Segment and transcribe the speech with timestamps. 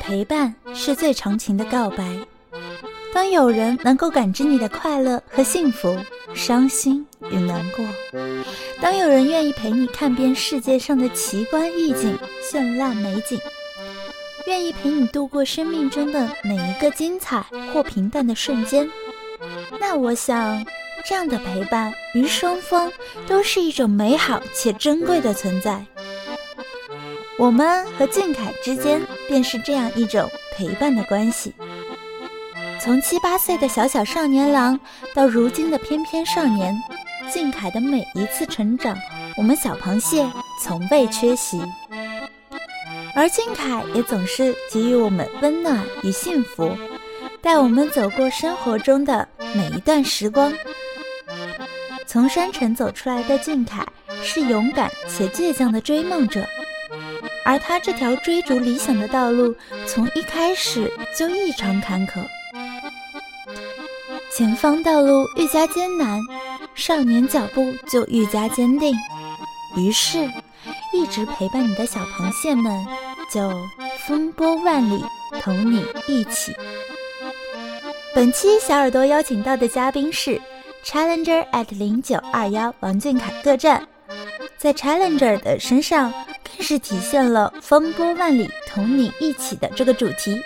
[0.00, 2.18] 陪伴是最长情的告白。
[3.14, 5.98] 当有人能够感知你的快乐和幸福、
[6.34, 7.84] 伤心与难过，
[8.80, 13.38] 当有人愿意陪你看遍世界上的奇观异景、绚烂美景，
[14.46, 18.88] 愿意陪你度过生命中的每一个精彩或平淡的瞬间，
[19.78, 20.64] 那我想，
[21.04, 22.90] 这样的陪伴于双方
[23.26, 25.84] 都是一种美好且珍贵的存在。
[27.38, 31.52] 我们和靖凯之间便是这样一种陪伴的关系。
[32.80, 34.78] 从七八岁的小小少年郎，
[35.14, 36.76] 到如今的翩翩少年，
[37.32, 38.96] 靖凯的每一次成长，
[39.36, 40.28] 我们小螃蟹
[40.60, 41.60] 从未缺席。
[43.14, 46.76] 而靖凯也总是给予我们温暖与幸福，
[47.40, 50.52] 带我们走过生活中的每一段时光。
[52.12, 53.82] 从山城走出来的俊凯，
[54.22, 56.46] 是勇敢且倔强的追梦者，
[57.42, 62.22] 而他这条追逐理想的道路，从一开始就异常坎坷。
[64.30, 66.20] 前方道路愈加艰难，
[66.74, 68.94] 少年脚步就愈加坚定。
[69.78, 70.30] 于是，
[70.92, 72.86] 一直陪伴你的小螃蟹们
[73.32, 73.50] 就
[74.06, 75.02] 风波万里，
[75.40, 76.54] 同你一起。
[78.14, 80.38] 本期小耳朵邀请到的嘉宾是
[80.84, 83.86] Challenger at 零九二幺王俊凯各站，
[84.58, 90.42] 在 Challenger 的身上更是体现了风波万里，同你一起的这个主题。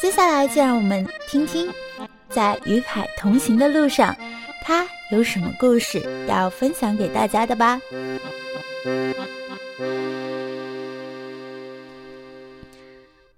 [0.00, 1.68] 接下来就让我们听听。
[2.28, 4.14] 在与凯同行的路上，
[4.62, 7.80] 他有什么故事要分享给大家的吧？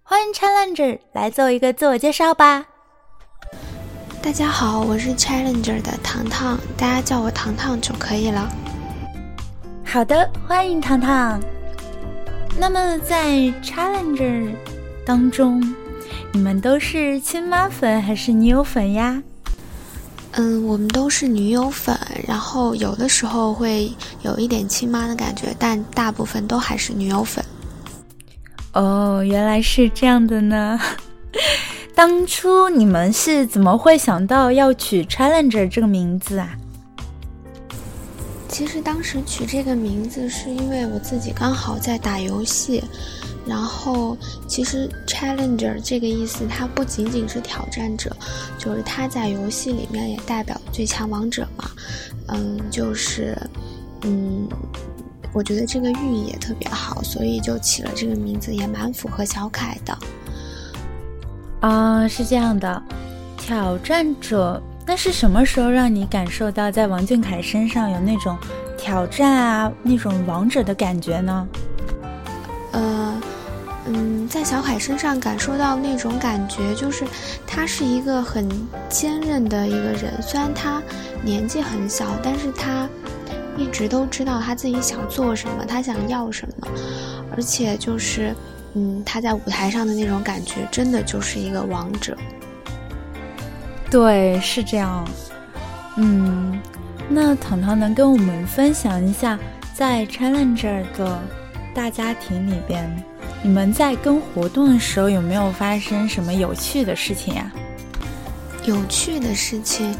[0.03, 2.67] 欢迎 Challenger 来做一个自我介绍吧。
[4.21, 8.53] 大家好，我是 Challenger 的糖糖，大家叫我糖糖就可以了。
[9.85, 11.41] 好的，欢迎糖糖。
[12.59, 14.53] 那么在 Challenger
[15.07, 15.63] 当中。
[16.33, 19.23] 你们都是亲妈粉还是女友粉呀？
[20.33, 23.91] 嗯，我们都是女友粉，然后有的时候会
[24.23, 27.43] 有一点亲妈的感觉，但大部分都还是女友粉。
[28.73, 30.79] 哦，原来是这样的呢。
[31.99, 36.57] 当初你们是怎么会想到要取 Challenger 这个名字啊？
[38.49, 42.85] 其实当时取这个名字是因为我自己刚好在打游戏。
[43.45, 44.17] 然后，
[44.47, 48.17] 其实 challenger 这个意思，它不仅仅是挑战者，
[48.61, 51.69] 就是他在游戏里面也代表最强王者嘛。
[52.29, 53.37] 嗯，就是，
[54.03, 54.47] 嗯，
[55.33, 59.99] 我觉得这个寓意也特别好，所以就起了这个名字，也蛮符合小凯的。
[61.61, 62.83] 啊，是这样的，
[63.37, 68.37] 挑战者，那是什么时候让你感受到在王俊凯身上有那种
[68.77, 71.49] 挑战啊，那种王者的感觉呢？
[72.73, 73.21] 呃。
[73.91, 77.07] 嗯，在小凯身上感受到那种感觉，就是
[77.47, 78.47] 他是一个很
[78.91, 80.21] 坚韧的一个人。
[80.21, 80.83] 虽然他
[81.23, 82.87] 年纪很小，但是他
[83.57, 86.69] 一直都知道他自己想做什么，他想要什么。
[87.35, 88.37] 而且就是，
[88.75, 92.17] 嗯，他在舞台上的那种感觉，真的就是一个王者。
[93.91, 95.09] 对，是这样。
[95.97, 96.61] 嗯，
[97.09, 99.39] 那糖糖能跟我们分享一下，
[99.75, 101.21] 在 Challenger 的
[101.75, 103.05] 大家庭里边。
[103.43, 107.51] 你们在跟活动的时候有没有发生什么有趣的事情呀？
[108.65, 109.95] 有趣的事情，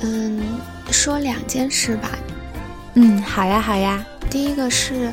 [0.00, 0.42] 嗯，
[0.90, 2.10] 说两件事吧。
[2.94, 4.04] 嗯，好呀，好呀。
[4.30, 5.12] 第一个是。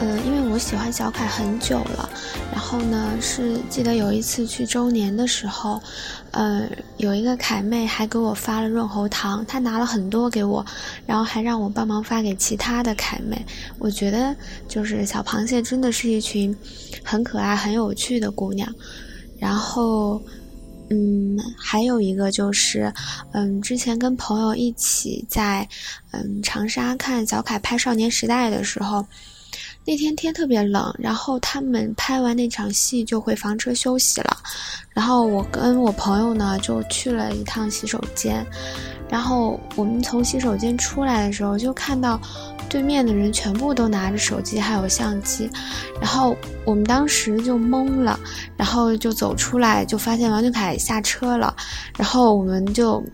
[0.00, 2.08] 呃，因为我喜欢小凯很久了，
[2.52, 5.80] 然后呢，是记得有一次去周年的时候，
[6.32, 10.66] 呃，有一个凯妹还给我发了润喉糖，她拿了很多给我，
[11.06, 13.46] 然后还让我帮忙发给其他的凯妹。
[13.78, 14.34] 我觉得
[14.68, 16.54] 就是小螃蟹真的是一群
[17.04, 18.68] 很可爱、很有趣的姑娘。
[19.38, 20.20] 然后，
[20.90, 22.92] 嗯，还有一个就是，
[23.32, 25.68] 嗯，之前跟朋友一起在
[26.10, 29.06] 嗯长沙看小凯拍《少年时代》的时候。
[29.86, 34.36] 那天天特别冷，然后他们拍完那场戏就回房车休息了，
[34.94, 38.44] 然后我跟我朋友呢就去了一趟洗手间，
[39.10, 42.18] 然后我们从洗手间出来的时候就看到
[42.66, 45.50] 对面的人全部都拿着手机还有相机，
[46.00, 46.34] 然后
[46.64, 48.18] 我们当时就懵了，
[48.56, 51.54] 然后就走出来就发现王俊凯下车了，
[51.98, 53.04] 然后我们就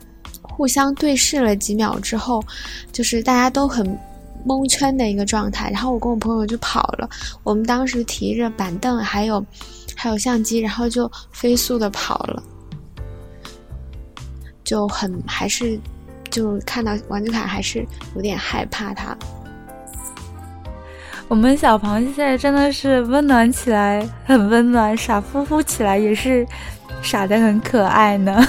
[0.40, 2.40] 互相对视了几秒之后，
[2.92, 3.98] 就是大家都很。
[4.44, 7.08] 蒙圈的一个状态，然后我跟我朋友就跑了。
[7.42, 9.44] 我们当时提着板凳，还有
[9.96, 12.42] 还有相机，然后就飞速的跑了，
[14.64, 15.78] 就很还是
[16.30, 19.16] 就看到王俊凯还是有点害怕他。
[21.28, 26.44] 我们小螃蟹现在真的是温暖起来，很温暖；傻乎乎起来也是
[27.02, 28.44] 傻的很可爱呢。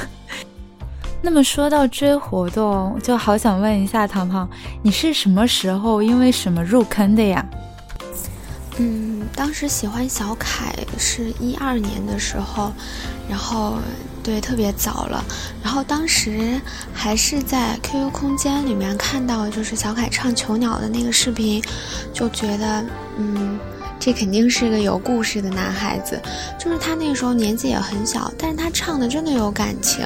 [1.23, 4.49] 那么说到追活动，就好想问一下糖糖，
[4.81, 7.45] 你是什么时候因为什么入坑的呀？
[8.77, 12.71] 嗯，当时喜欢小凯是一二年的时候，
[13.29, 13.75] 然后
[14.23, 15.23] 对特别早了，
[15.63, 16.59] 然后当时
[16.91, 21.63] 还是在 QQ 空间里面看到就是小凯唱《囚鸟》的那个视频，
[22.11, 22.83] 就觉得
[23.17, 23.59] 嗯，
[24.01, 26.19] 这肯定是个有故事的男孩子，
[26.57, 30.03] 就是他那个时候年纪也很小，但是他唱的真的有感情，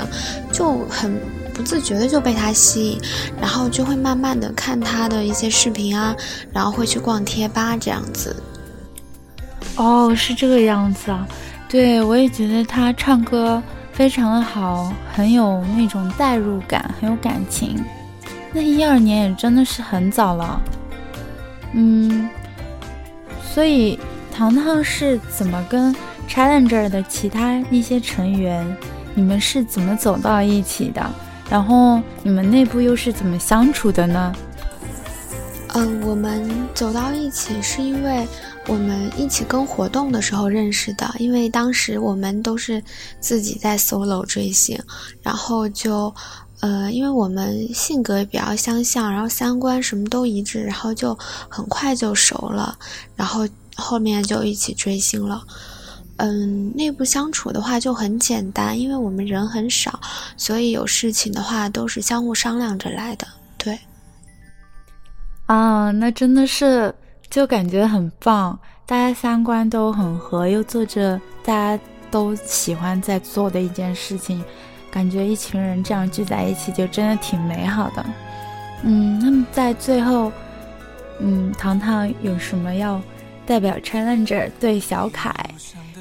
[0.51, 1.18] 就很
[1.53, 3.00] 不自觉的就被他吸引，
[3.39, 6.13] 然后就会慢慢的看他的一些视频啊，
[6.51, 8.36] 然后会去逛贴吧这样子。
[9.77, 11.25] 哦，是这个样子啊，
[11.69, 13.63] 对我也觉得他唱歌
[13.94, 17.81] 非常的好，很有那种代入感，很有感情。
[18.51, 20.62] 那一二年也真的是很早了，
[21.74, 22.30] 嗯，
[23.56, 23.98] 所以
[24.34, 25.96] 糖糖是怎么跟
[26.28, 28.68] Challenger 的其他一些成员，
[29.13, 31.02] 你们是怎么走到一起的？
[31.50, 34.36] 然后你们内部又是怎么相处的呢？
[35.69, 38.28] 嗯，我们走到一起是因为。
[38.68, 42.81] 我们一起跟活动的时候认识的，因为当时我们都是
[43.19, 44.75] 自己在 solo 追星，
[45.22, 46.12] 然后就，
[46.60, 51.18] 呃，因为我们性格也比较相像，然后三观什么都一致，然后就
[51.50, 52.78] 很快就熟了，
[53.16, 55.44] 然后后面就一起追星了。
[56.18, 60.00] 嗯，内部相处的话就很简单，因为我们人很少，
[60.38, 63.28] 所以有事情的话都是相互商量着来的。
[63.57, 63.80] 对，
[65.46, 66.94] 啊，那真的是。
[67.28, 74.42] 就感觉很棒，大家三观都很合，又做着大家都喜欢在做的一件事情，
[74.95, 78.06] 感觉一群人这样聚在一起就真的挺美好的。
[78.83, 80.31] 嗯，那么在最后，
[81.19, 83.01] 嗯，糖糖有什么要
[83.45, 85.36] 代表 Challenger 对小凯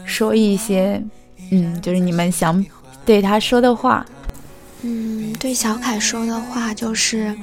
[0.05, 1.03] 说一些，
[1.51, 2.65] 嗯，就是你们想
[3.05, 4.07] 对他说的话？
[4.83, 7.37] 嗯，对小凯说的话就是，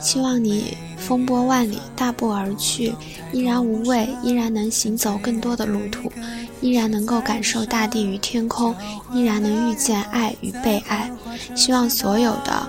[0.00, 0.76] 希望你。
[0.98, 2.92] 风波万里，大步而去，
[3.32, 6.12] 依然无畏，依然能行走更多的路途，
[6.60, 8.74] 依然能够感受大地与天空，
[9.14, 11.10] 依然能遇见爱与被爱。
[11.54, 12.68] 希望所有的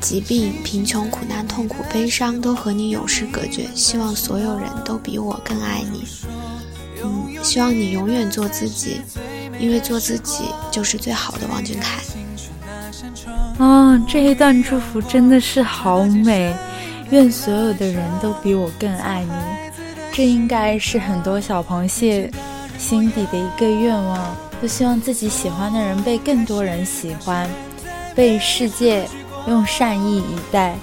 [0.00, 3.68] 疾病、贫穷、苦难、痛苦、悲伤都和你永世隔绝。
[3.74, 6.06] 希望所有人都比我更爱你。
[7.02, 9.02] 嗯，希望你永远做自己，
[9.60, 11.46] 因为做自己就是最好的。
[11.48, 12.00] 王俊凯。
[13.58, 16.54] 啊，这一段祝福真的是好美。
[17.10, 19.32] 愿所有的人都比我更爱你，
[20.12, 22.30] 这应该是很多小螃蟹
[22.76, 27.48] 心底的一个愿望，都希望自己喜欢的人被更多人喜欢，
[28.14, 29.08] 被世界
[29.46, 30.76] 用善意以待。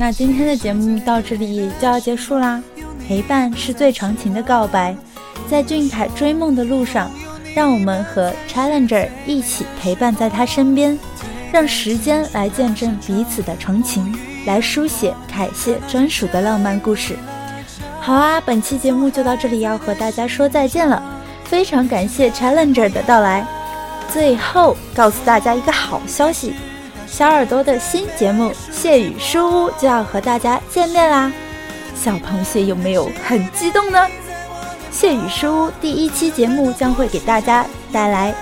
[0.00, 2.62] 那今天的节目到这里就要结束啦。
[3.06, 4.94] 陪伴是最长情的告白，
[5.50, 7.10] 在俊凯追梦的路上，
[7.52, 10.96] 让我们和 Challenger 一起陪伴在他身边，
[11.50, 17.16] 让时间来见证彼此的长情，来书写凯谢专属的浪漫故事。
[18.00, 21.02] 好啊，本期节目就到这里，要和大家说再见了。
[21.42, 23.44] 非常感谢 Challenger 的到来。
[24.12, 26.54] 最后告诉大家一个好消息。
[27.10, 31.32] 小耳朵的新节目《谢雨书屋》就要和大家见面啦！
[31.96, 33.98] 小螃蟹有没有很激动呢？
[34.90, 38.32] 《谢雨书屋》第一期节目将会给大家带来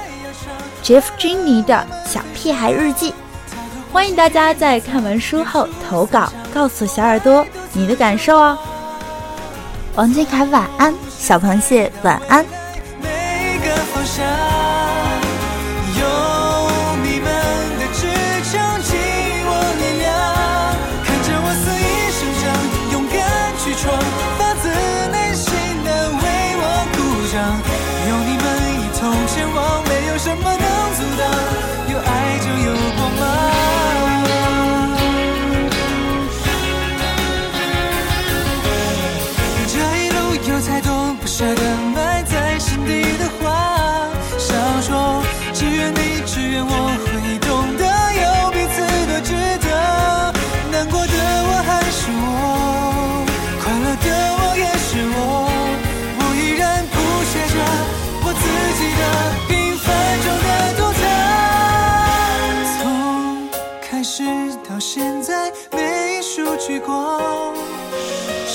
[0.82, 3.14] Jeff Jenny 的小屁孩日记，
[3.92, 8.58] 欢迎大家在看完书后投稿，告诉小耳朵你的感受哦。
[9.94, 12.44] 王俊凯晚安，小螃蟹晚安。
[12.44, 12.50] 什
[13.00, 14.55] 么能阻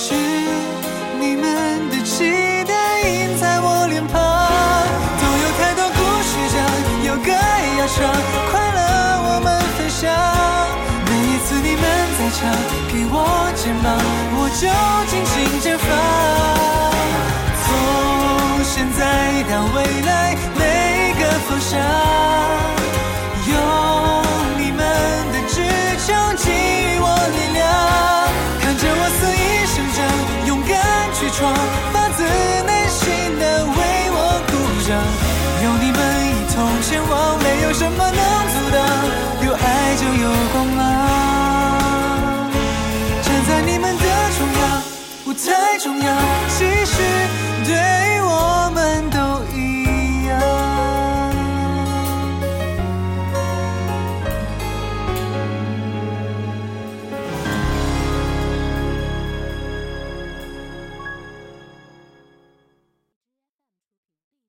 [0.04, 0.16] 是
[1.20, 1.46] 你们
[1.92, 2.74] 的期待
[3.08, 4.18] 印在我脸庞，
[5.22, 6.58] 都有太多故事讲，
[7.06, 8.10] 有歌要唱，
[8.50, 8.82] 快乐
[9.30, 10.10] 我们分享。
[11.06, 11.86] 每一次你们
[12.18, 12.50] 在唱，
[12.90, 13.16] 给我
[13.56, 13.94] 肩膀，
[14.34, 14.66] 我就
[15.06, 15.88] 尽情绽放。
[17.62, 17.70] 从
[18.66, 19.00] 现在
[19.54, 21.78] 到未来，每一个方向，
[45.84, 46.16] 重要
[46.48, 46.71] 是